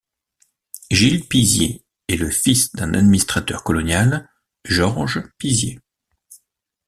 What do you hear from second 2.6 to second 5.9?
d'un administrateur colonial, Georges Pisier.